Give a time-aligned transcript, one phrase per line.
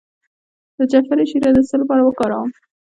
[0.77, 2.49] د جعفری شیره د څه لپاره وکاروم؟